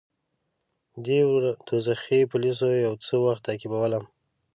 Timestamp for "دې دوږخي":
1.05-2.19